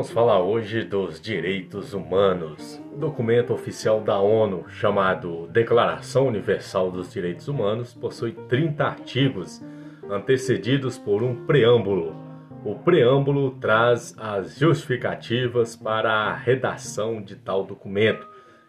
Vamos 0.00 0.14
falar 0.14 0.40
hoje 0.40 0.82
dos 0.82 1.20
direitos 1.20 1.92
humanos. 1.92 2.82
O 2.90 2.96
documento 2.96 3.52
oficial 3.52 4.00
da 4.00 4.18
ONU, 4.18 4.64
chamado 4.66 5.46
Declaração 5.48 6.26
Universal 6.26 6.90
dos 6.90 7.12
Direitos 7.12 7.48
Humanos, 7.48 7.92
possui 7.92 8.32
30 8.32 8.82
artigos, 8.82 9.62
antecedidos 10.08 10.96
por 10.96 11.22
um 11.22 11.44
preâmbulo. 11.44 12.16
O 12.64 12.76
preâmbulo 12.76 13.50
traz 13.60 14.14
as 14.16 14.58
justificativas 14.58 15.76
para 15.76 16.10
a 16.10 16.34
redação 16.34 17.20
de 17.20 17.36
tal 17.36 17.62
documento 17.62 18.26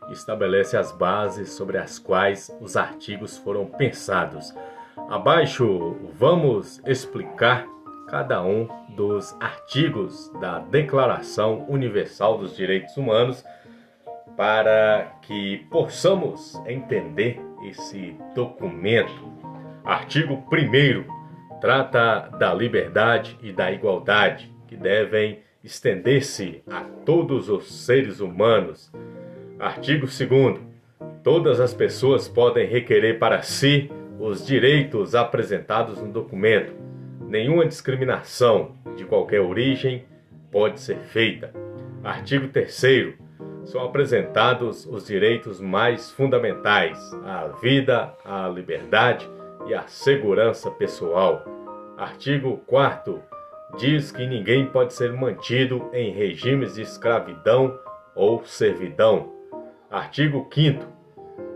e 0.10 0.12
estabelece 0.12 0.76
as 0.76 0.92
bases 0.92 1.54
sobre 1.54 1.78
as 1.78 1.98
quais 1.98 2.54
os 2.60 2.76
artigos 2.76 3.38
foram 3.38 3.68
pensados. 3.68 4.54
Abaixo, 5.10 5.96
vamos 6.20 6.82
explicar 6.86 7.66
cada 8.12 8.44
um 8.44 8.68
dos 8.90 9.34
artigos 9.40 10.30
da 10.42 10.60
Declaração 10.60 11.66
Universal 11.70 12.40
dos 12.40 12.58
Direitos 12.58 12.98
Humanos 12.98 13.42
para 14.36 15.14
que 15.22 15.66
possamos 15.72 16.62
entender 16.68 17.40
esse 17.64 18.14
documento. 18.36 19.32
Artigo 19.86 20.34
1 20.34 21.60
trata 21.62 22.28
da 22.38 22.54
liberdade 22.54 23.38
e 23.42 23.54
da 23.54 23.72
igualdade 23.72 24.54
que 24.68 24.76
devem 24.76 25.40
estender-se 25.64 26.62
a 26.70 26.82
todos 27.06 27.48
os 27.48 27.86
seres 27.86 28.20
humanos. 28.20 28.92
Artigo 29.58 30.06
2 30.06 30.60
Todas 31.24 31.62
as 31.62 31.74
pessoas 31.74 32.28
podem 32.28 32.68
requerer 32.68 33.20
para 33.20 33.42
si 33.42 33.90
os 34.20 34.46
direitos 34.46 35.16
apresentados 35.16 36.02
no 36.02 36.12
documento 36.12 36.81
nenhuma 37.32 37.66
discriminação 37.66 38.76
de 38.98 39.06
qualquer 39.06 39.40
origem 39.40 40.04
pode 40.52 40.82
ser 40.82 40.98
feita. 40.98 41.54
Artigo 42.04 42.50
3 42.50 43.16
são 43.64 43.86
apresentados 43.86 44.86
os 44.86 45.08
direitos 45.08 45.62
mais 45.62 46.12
fundamentais 46.12 47.00
à 47.24 47.48
vida, 47.62 48.14
à 48.26 48.50
liberdade 48.50 49.30
e 49.66 49.74
à 49.74 49.88
segurança 49.88 50.70
pessoal. 50.72 51.46
Artigo 51.98 52.58
4 52.68 53.22
diz 53.78 54.12
que 54.12 54.28
ninguém 54.28 54.66
pode 54.66 54.94
ser 54.94 55.14
mantido 55.14 55.90
em 55.94 56.12
regimes 56.12 56.76
de 56.76 56.82
escravidão 56.82 57.80
ou 58.14 58.44
servidão. 58.44 59.32
Artigo 59.90 60.50
5 60.54 60.86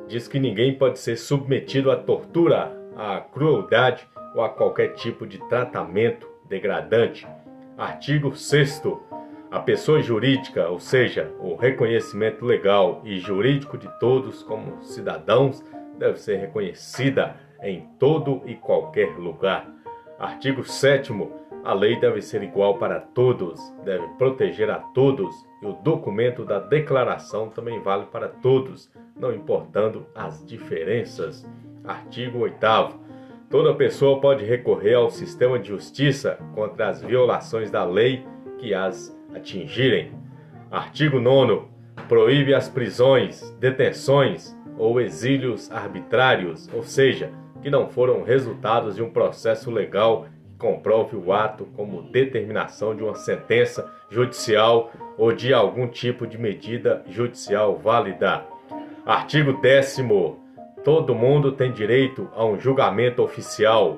diz 0.08 0.26
que 0.26 0.40
ninguém 0.40 0.74
pode 0.74 1.00
ser 1.00 1.18
submetido 1.18 1.92
à 1.92 1.98
tortura, 1.98 2.72
à 2.96 3.20
crueldade 3.20 4.08
ou 4.36 4.44
a 4.44 4.50
qualquer 4.50 4.90
tipo 4.90 5.26
de 5.26 5.40
tratamento 5.48 6.30
degradante. 6.48 7.26
Artigo 7.78 8.36
6. 8.36 8.84
A 9.50 9.60
pessoa 9.60 10.02
jurídica, 10.02 10.68
ou 10.68 10.80
seja, 10.80 11.34
o 11.40 11.56
reconhecimento 11.56 12.46
legal 12.46 13.02
e 13.06 13.18
jurídico 13.18 13.78
de 13.78 13.88
todos 14.00 14.44
como 14.44 14.84
cidadãos, 14.84 15.64
deve 15.98 16.20
ser 16.20 16.36
reconhecida 16.38 17.38
em 17.64 17.88
todo 17.98 18.42
e 18.46 18.56
qualquer 18.56 19.18
lugar. 19.18 19.72
Artigo 20.20 20.64
7. 20.64 21.14
A 21.64 21.74
lei 21.74 22.00
deve 22.00 22.22
ser 22.22 22.44
igual 22.44 22.78
para 22.78 23.00
todos, 23.00 23.60
deve 23.84 24.08
proteger 24.18 24.70
a 24.70 24.80
todos, 24.80 25.34
e 25.62 25.66
o 25.66 25.74
documento 25.74 26.46
da 26.46 26.60
declaração 26.60 27.50
também 27.50 27.82
vale 27.82 28.06
para 28.06 28.28
todos, 28.28 28.92
não 29.18 29.34
importando 29.34 30.06
as 30.14 30.46
diferenças. 30.46 31.44
Artigo 31.84 32.40
8. 32.40 33.05
Toda 33.50 33.76
pessoa 33.76 34.20
pode 34.20 34.44
recorrer 34.44 34.96
ao 34.96 35.10
sistema 35.10 35.60
de 35.60 35.70
justiça 35.70 36.40
contra 36.56 36.90
as 36.90 37.02
violações 37.02 37.70
da 37.70 37.86
lei 37.86 38.26
que 38.58 38.74
as 38.74 39.16
atingirem. 39.34 40.12
Artigo 40.72 41.20
9. 41.20 41.68
Proíbe 42.08 42.54
as 42.54 42.68
prisões, 42.68 43.52
detenções 43.60 44.56
ou 44.78 45.00
exílios 45.00 45.72
arbitrários, 45.72 46.70
ou 46.74 46.84
seja, 46.84 47.32
que 47.62 47.70
não 47.70 47.88
foram 47.88 48.24
resultados 48.24 48.96
de 48.96 49.04
um 49.04 49.10
processo 49.10 49.72
legal 49.72 50.26
que 50.44 50.58
comprove 50.58 51.16
o 51.16 51.32
ato 51.32 51.66
como 51.76 52.02
determinação 52.12 52.96
de 52.96 53.04
uma 53.04 53.16
sentença 53.16 53.92
judicial 54.10 54.92
ou 55.18 55.32
de 55.32 55.54
algum 55.54 55.88
tipo 55.88 56.26
de 56.26 56.38
medida 56.38 57.04
judicial 57.08 57.78
válida. 57.78 58.44
Artigo 59.06 59.54
10. 59.62 59.98
Todo 60.86 61.16
mundo 61.16 61.52
tem 61.52 61.72
direito 61.72 62.30
a 62.36 62.46
um 62.46 62.60
julgamento 62.60 63.24
oficial, 63.24 63.98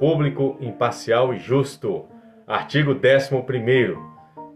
público, 0.00 0.56
imparcial 0.60 1.32
e 1.32 1.38
justo. 1.38 2.06
Artigo 2.44 2.90
11. 2.90 3.96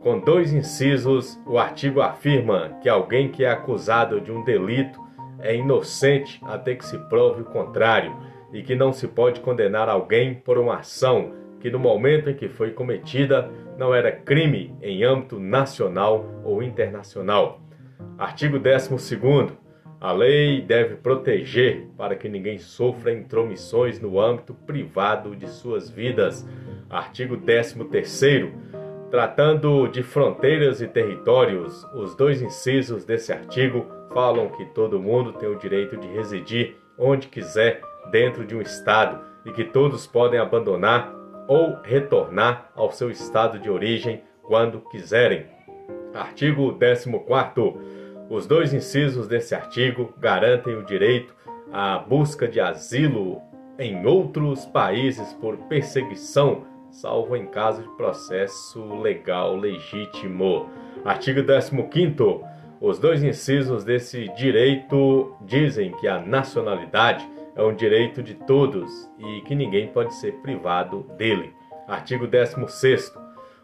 Com 0.01 0.19
dois 0.19 0.53
incisos, 0.53 1.41
o 1.47 1.61
artigo 1.61 2.01
afirma 2.01 2.77
que 2.83 2.89
alguém 2.89 3.31
que 3.31 3.45
é 3.45 3.49
acusado 3.49 4.21
de 4.21 4.33
um 4.33 4.43
delito 4.43 5.01
é 5.39 5.55
inocente 5.55 6.41
até 6.43 6.75
que 6.75 6.85
se 6.85 6.99
prove 7.09 7.43
o 7.43 7.45
contrário 7.45 8.13
e 8.53 8.65
que 8.65 8.75
não 8.75 8.93
se 8.93 9.07
pode 9.07 9.39
condenar 9.39 9.89
alguém 9.89 10.35
por 10.35 10.59
uma 10.59 10.79
ação 10.79 11.31
que 11.61 11.71
no 11.71 11.79
momento 11.79 12.29
em 12.29 12.35
que 12.35 12.49
foi 12.49 12.73
cometida 12.73 13.49
não 13.79 13.95
era 13.95 14.11
crime 14.11 14.75
em 14.83 15.05
âmbito 15.05 15.39
nacional 15.39 16.27
ou 16.43 16.61
internacional. 16.61 17.61
Artigo 18.19 18.59
12. 18.59 19.61
A 20.03 20.11
lei 20.11 20.61
deve 20.61 20.97
proteger 20.97 21.87
para 21.97 22.17
que 22.17 22.29
ninguém 22.29 22.59
sofra 22.59 23.13
intromissões 23.13 24.01
no 24.01 24.19
âmbito 24.19 24.53
privado 24.53 25.37
de 25.37 25.49
suas 25.49 25.89
vidas. 25.89 26.45
Artigo 26.91 27.37
13º. 27.37 28.51
Tratando 29.13 29.87
de 29.87 30.03
fronteiras 30.03 30.83
e 30.83 30.89
territórios, 30.89 31.85
os 31.95 32.17
dois 32.17 32.43
incisos 32.43 33.05
desse 33.05 33.33
artigo 33.33 33.87
falam 34.13 34.49
que 34.49 34.65
todo 34.75 34.99
mundo 34.99 35.35
tem 35.35 35.49
o 35.49 35.57
direito 35.57 35.97
de 35.97 36.09
residir 36.09 36.75
onde 36.99 37.29
quiser 37.29 37.81
dentro 38.11 38.45
de 38.45 38.57
um 38.57 38.61
estado 38.61 39.21
e 39.47 39.53
que 39.53 39.63
todos 39.63 40.05
podem 40.05 40.41
abandonar 40.41 41.15
ou 41.47 41.77
retornar 41.85 42.73
ao 42.75 42.91
seu 42.91 43.09
estado 43.09 43.57
de 43.57 43.71
origem 43.71 44.21
quando 44.43 44.81
quiserem. 44.81 45.47
Artigo 46.13 46.77
14 46.77 47.09
os 48.33 48.47
dois 48.47 48.73
incisos 48.73 49.29
desse 49.29 49.55
artigo 49.55 50.15
garantem 50.19 50.75
o 50.75 50.83
direito 50.83 51.35
à 51.71 51.99
busca 51.99 52.49
de 52.49 52.61
asilo 52.61 53.43
em 53.79 54.07
outros 54.07 54.65
países 54.65 55.35
por 55.35 55.59
perseguição, 55.69 56.65
salvo 56.91 57.37
em 57.37 57.45
caso 57.45 57.83
de 57.83 57.89
processo 57.91 58.83
legal 59.03 59.55
legítimo. 59.55 60.71
Artigo 61.05 61.41
15. 61.43 62.17
Os 62.81 62.99
dois 62.99 63.23
incisos 63.23 63.85
desse 63.85 64.27
direito 64.29 65.37
dizem 65.43 65.93
que 65.93 66.09
a 66.09 66.19
nacionalidade 66.19 67.29
é 67.55 67.63
um 67.63 67.75
direito 67.75 68.23
de 68.23 68.33
todos 68.33 69.11
e 69.19 69.43
que 69.43 69.55
ninguém 69.55 69.89
pode 69.89 70.15
ser 70.15 70.33
privado 70.37 71.03
dele. 71.19 71.53
Artigo 71.87 72.27
16. 72.27 73.13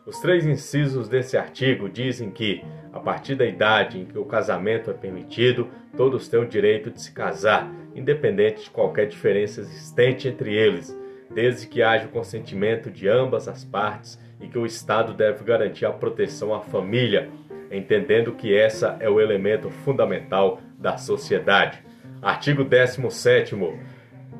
Os 0.08 0.20
três 0.20 0.46
incisos 0.46 1.06
desse 1.06 1.36
artigo 1.36 1.86
dizem 1.86 2.30
que, 2.30 2.64
a 2.94 2.98
partir 2.98 3.34
da 3.34 3.44
idade 3.44 4.00
em 4.00 4.06
que 4.06 4.18
o 4.18 4.24
casamento 4.24 4.90
é 4.90 4.94
permitido, 4.94 5.68
todos 5.98 6.28
têm 6.28 6.40
o 6.40 6.48
direito 6.48 6.90
de 6.90 7.02
se 7.02 7.12
casar, 7.12 7.70
independente 7.94 8.64
de 8.64 8.70
qualquer 8.70 9.06
diferença 9.06 9.60
existente 9.60 10.26
entre 10.26 10.54
eles, 10.54 10.98
desde 11.30 11.66
que 11.66 11.82
haja 11.82 12.06
o 12.06 12.10
consentimento 12.10 12.90
de 12.90 13.06
ambas 13.06 13.48
as 13.48 13.66
partes 13.66 14.18
e 14.40 14.48
que 14.48 14.58
o 14.58 14.64
Estado 14.64 15.12
deve 15.12 15.44
garantir 15.44 15.84
a 15.84 15.92
proteção 15.92 16.54
à 16.54 16.62
família, 16.62 17.28
entendendo 17.70 18.32
que 18.32 18.56
essa 18.56 18.96
é 19.00 19.10
o 19.10 19.20
elemento 19.20 19.68
fundamental 19.68 20.58
da 20.78 20.96
sociedade. 20.96 21.82
Artigo 22.22 22.64
17 22.64 23.54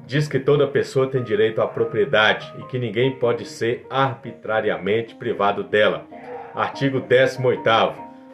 diz 0.09 0.27
que 0.27 0.41
toda 0.41 0.67
pessoa 0.67 1.07
tem 1.07 1.23
direito 1.23 1.61
à 1.61 1.67
propriedade 1.67 2.51
e 2.59 2.63
que 2.63 2.79
ninguém 2.79 3.13
pode 3.17 3.45
ser 3.45 3.87
arbitrariamente 3.91 5.15
privado 5.15 5.63
dela. 5.63 6.07
Artigo 6.55 6.99
18 6.99 7.61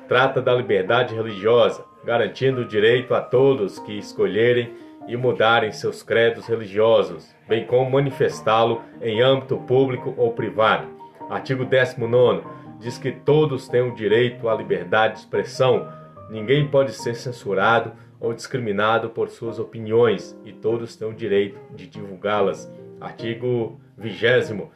trata 0.07 0.41
da 0.41 0.55
liberdade 0.55 1.17
religiosa, 1.17 1.85
garantindo 2.05 2.61
o 2.61 2.65
direito 2.65 3.13
a 3.13 3.21
todos 3.21 3.81
que 3.81 3.99
escolherem 3.99 4.73
e 5.09 5.17
mudarem 5.17 5.73
seus 5.73 6.01
credos 6.01 6.47
religiosos, 6.47 7.35
bem 7.49 7.67
como 7.67 7.91
manifestá-lo 7.91 8.81
em 9.03 9.21
âmbito 9.21 9.57
público 9.59 10.15
ou 10.17 10.33
privado. 10.33 10.87
Artigo 11.29 11.65
19 11.65 12.43
diz 12.79 12.99
que 12.99 13.11
todos 13.11 13.67
têm 13.67 13.83
o 13.83 13.95
direito 13.97 14.49
à 14.49 14.55
liberdade 14.55 15.15
de 15.15 15.21
expressão, 15.21 15.89
ninguém 16.31 16.69
pode 16.69 16.93
ser 16.93 17.17
censurado 17.17 17.93
ou 18.25 18.33
discriminado 18.33 19.11
por 19.11 19.29
suas 19.29 19.59
opiniões 19.59 20.35
e 20.47 20.53
todos 20.53 20.97
têm 20.97 21.07
o 21.07 21.13
direito 21.13 21.61
de 21.75 21.87
divulgá-las. 21.87 22.73
Artigo 22.99 23.79
20. 23.99 24.71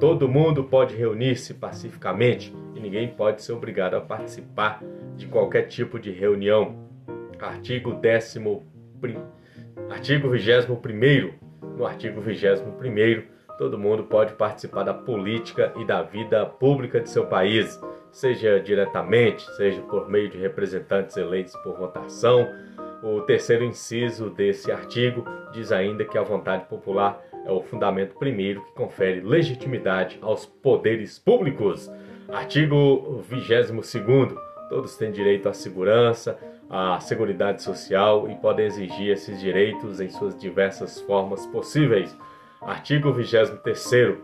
Todo 0.00 0.26
mundo 0.26 0.64
pode 0.64 0.96
reunir-se 0.96 1.52
pacificamente 1.52 2.54
e 2.74 2.80
ninguém 2.80 3.08
pode 3.08 3.42
ser 3.42 3.52
obrigado 3.52 3.94
a 3.94 4.00
participar 4.00 4.82
de 5.16 5.26
qualquer 5.26 5.64
tipo 5.64 5.98
de 5.98 6.10
reunião. 6.10 6.76
Artigo 7.38 7.92
10. 7.92 8.36
Artigo 9.90 10.30
21. 10.30 11.34
No 11.76 11.84
artigo 11.84 12.20
21 12.22 13.34
todo 13.58 13.78
mundo 13.78 14.04
pode 14.04 14.34
participar 14.34 14.82
da 14.82 14.94
política 14.94 15.72
e 15.76 15.84
da 15.84 16.02
vida 16.02 16.44
pública 16.44 17.00
de 17.00 17.08
seu 17.08 17.26
país, 17.26 17.80
seja 18.10 18.58
diretamente, 18.58 19.44
seja 19.56 19.80
por 19.82 20.08
meio 20.08 20.28
de 20.28 20.38
representantes 20.38 21.16
eleitos 21.16 21.54
por 21.58 21.76
votação. 21.76 22.48
O 23.04 23.20
terceiro 23.20 23.62
inciso 23.62 24.30
desse 24.30 24.72
artigo 24.72 25.26
diz 25.52 25.70
ainda 25.70 26.06
que 26.06 26.16
a 26.16 26.22
vontade 26.22 26.64
popular 26.64 27.22
é 27.44 27.52
o 27.52 27.60
fundamento 27.60 28.16
primeiro 28.16 28.64
que 28.64 28.72
confere 28.72 29.20
legitimidade 29.20 30.18
aos 30.22 30.46
poderes 30.46 31.18
públicos. 31.18 31.92
Artigo 32.32 33.22
22 33.28 33.70
Todos 34.70 34.96
têm 34.96 35.12
direito 35.12 35.50
à 35.50 35.52
segurança, 35.52 36.38
à 36.70 36.98
seguridade 36.98 37.62
social 37.62 38.26
e 38.30 38.36
podem 38.36 38.64
exigir 38.64 39.10
esses 39.10 39.38
direitos 39.38 40.00
em 40.00 40.08
suas 40.08 40.34
diversas 40.34 40.98
formas 41.02 41.46
possíveis. 41.48 42.16
Artigo 42.62 43.12
23 43.12 44.16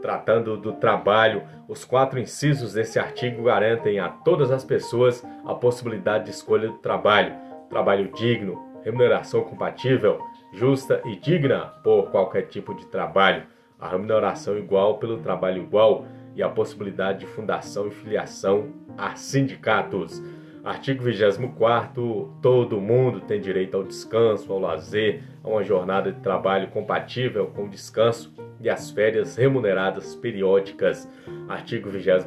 Tratando 0.00 0.56
do 0.56 0.74
trabalho, 0.74 1.42
os 1.66 1.84
quatro 1.84 2.20
incisos 2.20 2.74
desse 2.74 3.00
artigo 3.00 3.42
garantem 3.42 3.98
a 3.98 4.08
todas 4.08 4.52
as 4.52 4.64
pessoas 4.64 5.26
a 5.44 5.54
possibilidade 5.54 6.26
de 6.26 6.30
escolha 6.30 6.68
do 6.68 6.78
trabalho, 6.78 7.51
trabalho 7.72 8.12
digno, 8.12 8.62
remuneração 8.84 9.42
compatível, 9.44 10.20
justa 10.52 11.00
e 11.06 11.16
digna 11.16 11.72
por 11.82 12.10
qualquer 12.10 12.42
tipo 12.42 12.74
de 12.74 12.86
trabalho, 12.86 13.44
a 13.80 13.88
remuneração 13.88 14.58
igual 14.58 14.98
pelo 14.98 15.18
trabalho 15.18 15.62
igual 15.62 16.04
e 16.36 16.42
a 16.42 16.50
possibilidade 16.50 17.20
de 17.20 17.26
fundação 17.26 17.88
e 17.88 17.90
filiação 17.90 18.68
a 18.96 19.16
sindicatos. 19.16 20.22
Artigo 20.62 21.02
24 21.02 22.36
todo 22.42 22.80
mundo 22.80 23.22
tem 23.22 23.40
direito 23.40 23.76
ao 23.76 23.82
descanso, 23.82 24.52
ao 24.52 24.58
lazer, 24.58 25.22
a 25.42 25.48
uma 25.48 25.64
jornada 25.64 26.12
de 26.12 26.20
trabalho 26.20 26.68
compatível 26.68 27.46
com 27.46 27.64
o 27.64 27.70
descanso 27.70 28.32
e 28.60 28.68
as 28.68 28.90
férias 28.90 29.34
remuneradas 29.34 30.14
periódicas. 30.14 31.08
Artigo 31.48 31.88
22 31.88 32.26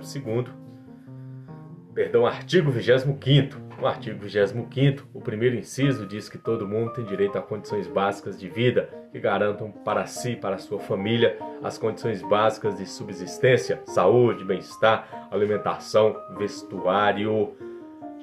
Perdão, 1.94 2.26
artigo 2.26 2.72
25 2.72 3.14
no 3.80 3.88
artigo 3.88 4.20
25, 4.20 5.08
o 5.14 5.22
primeiro 5.22 5.56
inciso 5.56 6.06
diz 6.06 6.30
que 6.30 6.38
todo 6.38 6.68
mundo 6.68 6.94
tem 6.94 7.06
direito 7.06 7.38
a 7.38 7.42
condições 7.42 7.88
básicas 7.88 8.40
de 8.40 8.50
vida 8.50 8.90
que 9.12 9.20
garantam 9.20 9.72
para 9.72 10.06
si 10.06 10.32
e 10.32 10.36
para 10.36 10.58
sua 10.58 10.80
família 10.80 11.38
as 11.64 11.78
condições 11.78 12.22
básicas 12.22 12.78
de 12.78 12.86
subsistência, 12.86 13.82
saúde, 13.86 14.44
bem-estar, 14.44 15.28
alimentação, 15.32 16.16
vestuário, 16.38 17.56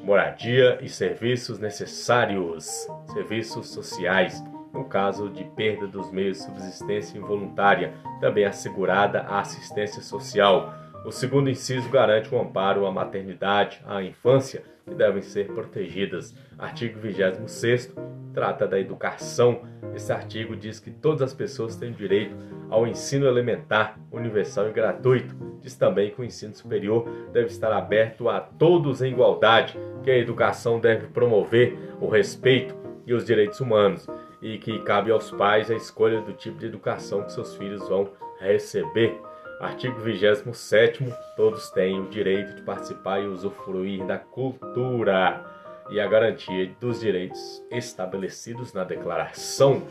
moradia 0.02 0.78
e 0.80 0.88
serviços 0.88 1.58
necessários, 1.58 2.88
serviços 3.12 3.68
sociais. 3.68 4.42
No 4.72 4.86
caso 4.86 5.28
de 5.28 5.44
perda 5.44 5.86
dos 5.86 6.10
meios 6.10 6.38
de 6.38 6.44
subsistência 6.44 7.18
involuntária, 7.18 7.92
também 8.20 8.46
assegurada 8.46 9.20
a 9.20 9.40
assistência 9.40 10.00
social 10.00 10.81
o 11.04 11.10
segundo 11.10 11.50
inciso 11.50 11.88
garante 11.90 12.32
o 12.34 12.40
amparo 12.40 12.86
à 12.86 12.92
maternidade, 12.92 13.80
à 13.86 14.02
infância, 14.02 14.62
que 14.86 14.94
devem 14.94 15.22
ser 15.22 15.46
protegidas. 15.48 16.34
Artigo 16.58 16.98
26 17.00 17.94
trata 18.32 18.66
da 18.66 18.78
educação. 18.78 19.62
Esse 19.94 20.12
artigo 20.12 20.56
diz 20.56 20.80
que 20.80 20.90
todas 20.90 21.22
as 21.22 21.34
pessoas 21.34 21.76
têm 21.76 21.92
direito 21.92 22.34
ao 22.70 22.86
ensino 22.86 23.26
elementar, 23.26 23.98
universal 24.10 24.68
e 24.68 24.72
gratuito. 24.72 25.34
Diz 25.60 25.76
também 25.76 26.10
que 26.10 26.20
o 26.20 26.24
ensino 26.24 26.54
superior 26.54 27.08
deve 27.32 27.48
estar 27.48 27.72
aberto 27.72 28.28
a 28.28 28.40
todos 28.40 29.02
em 29.02 29.12
igualdade, 29.12 29.78
que 30.02 30.10
a 30.10 30.18
educação 30.18 30.80
deve 30.80 31.06
promover 31.08 31.76
o 32.00 32.08
respeito 32.08 32.74
e 33.06 33.12
os 33.12 33.24
direitos 33.24 33.60
humanos 33.60 34.08
e 34.40 34.58
que 34.58 34.80
cabe 34.80 35.10
aos 35.10 35.30
pais 35.30 35.70
a 35.70 35.74
escolha 35.74 36.20
do 36.20 36.32
tipo 36.32 36.58
de 36.58 36.66
educação 36.66 37.22
que 37.22 37.32
seus 37.32 37.54
filhos 37.56 37.88
vão 37.88 38.10
receber. 38.40 39.20
Artigo 39.62 40.00
27 40.00 41.04
todos 41.36 41.70
têm 41.70 42.00
o 42.00 42.08
direito 42.08 42.56
de 42.56 42.62
participar 42.62 43.20
e 43.20 43.28
usufruir 43.28 44.04
da 44.04 44.18
cultura 44.18 45.40
e 45.88 46.00
a 46.00 46.06
garantia 46.08 46.74
dos 46.80 46.98
direitos 46.98 47.64
estabelecidos 47.70 48.72
na 48.72 48.82
declaração. 48.82 49.84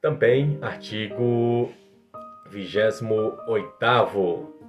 Também 0.00 0.60
artigo 0.62 1.72
28 2.48 3.04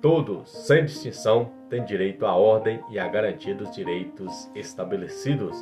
todos, 0.02 0.50
sem 0.50 0.86
distinção, 0.86 1.54
têm 1.70 1.86
direito 1.86 2.26
à 2.26 2.36
ordem 2.36 2.82
e 2.90 2.98
à 2.98 3.08
garantia 3.08 3.54
dos 3.54 3.76
direitos 3.76 4.50
estabelecidos. 4.56 5.56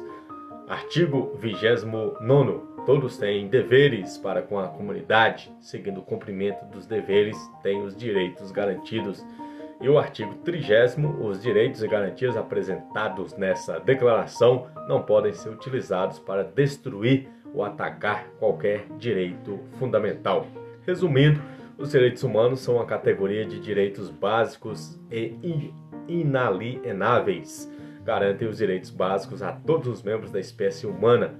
Artigo 0.69 1.35
29 1.37 2.74
Todos 2.85 3.17
têm 3.17 3.47
deveres 3.47 4.15
para 4.15 4.43
com 4.43 4.59
a 4.59 4.67
comunidade, 4.67 5.51
seguindo 5.59 6.01
o 6.01 6.03
cumprimento 6.03 6.63
dos 6.65 6.85
deveres, 6.85 7.35
têm 7.63 7.81
os 7.81 7.95
direitos 7.95 8.51
garantidos. 8.51 9.25
E 9.81 9.89
o 9.89 9.97
artigo 9.97 10.35
30, 10.35 11.01
os 11.21 11.41
direitos 11.41 11.81
e 11.81 11.87
garantias 11.87 12.37
apresentados 12.37 13.35
nessa 13.35 13.79
declaração 13.79 14.67
não 14.87 15.01
podem 15.01 15.33
ser 15.33 15.49
utilizados 15.49 16.19
para 16.19 16.43
destruir 16.43 17.27
ou 17.55 17.65
atacar 17.65 18.27
qualquer 18.37 18.85
direito 18.99 19.59
fundamental. 19.79 20.45
Resumindo, 20.85 21.41
os 21.79 21.91
direitos 21.91 22.21
humanos 22.21 22.59
são 22.59 22.75
uma 22.75 22.85
categoria 22.85 23.45
de 23.45 23.59
direitos 23.59 24.11
básicos 24.11 24.99
e 25.11 25.73
inalienáveis. 26.07 27.71
Garantem 28.03 28.47
os 28.47 28.59
direitos 28.59 28.91
básicos 28.91 29.41
a 29.41 29.51
todos 29.51 29.87
os 29.87 30.03
membros 30.03 30.31
da 30.31 30.39
espécie 30.39 30.85
humana 30.85 31.33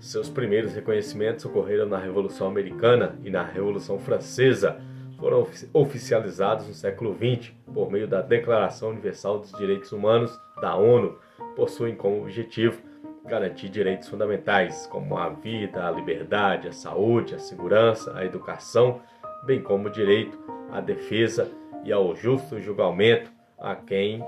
seus 0.00 0.28
primeiros 0.28 0.74
reconhecimentos 0.74 1.44
ocorreram 1.44 1.86
na 1.86 1.98
Revolução 1.98 2.46
Americana 2.46 3.18
e 3.24 3.30
na 3.30 3.42
Revolução 3.42 3.98
Francesa. 3.98 4.80
Foram 5.18 5.46
oficializados 5.72 6.68
no 6.68 6.74
século 6.74 7.14
XX 7.14 7.52
por 7.72 7.90
meio 7.90 8.06
da 8.06 8.20
Declaração 8.20 8.90
Universal 8.90 9.38
dos 9.38 9.52
Direitos 9.52 9.92
Humanos 9.92 10.38
da 10.60 10.76
ONU. 10.76 11.18
Possuem 11.54 11.94
como 11.94 12.22
objetivo 12.22 12.82
garantir 13.24 13.68
direitos 13.68 14.08
fundamentais 14.08 14.86
como 14.86 15.16
a 15.16 15.30
vida, 15.30 15.86
a 15.86 15.90
liberdade, 15.90 16.68
a 16.68 16.72
saúde, 16.72 17.34
a 17.34 17.38
segurança, 17.38 18.16
a 18.16 18.24
educação, 18.24 19.00
bem 19.44 19.60
como 19.62 19.88
o 19.88 19.90
direito 19.90 20.38
à 20.70 20.80
defesa 20.80 21.50
e 21.84 21.92
ao 21.92 22.14
justo 22.14 22.60
julgamento 22.60 23.32
a 23.58 23.74
quem 23.74 24.22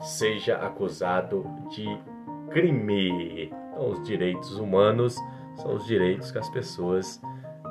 seja 0.00 0.56
acusado 0.56 1.46
de 1.70 1.86
crime. 2.50 3.63
Então, 3.74 3.90
os 3.90 4.02
direitos 4.04 4.56
humanos 4.56 5.16
são 5.56 5.74
os 5.74 5.84
direitos 5.84 6.30
que 6.30 6.38
as 6.38 6.48
pessoas 6.48 7.20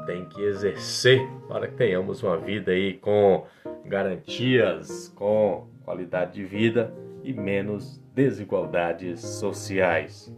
têm 0.05 0.25
que 0.25 0.41
exercer 0.41 1.25
para 1.47 1.67
que 1.67 1.75
tenhamos 1.75 2.21
uma 2.21 2.38
vida 2.38 2.71
aí 2.71 2.95
com 2.95 3.45
garantias, 3.86 5.07
com 5.15 5.67
qualidade 5.86 6.33
de 6.33 6.43
vida 6.43 6.93
e 7.24 7.31
menos 7.33 8.01
desigualdades 8.13 9.22
sociais. 9.22 10.33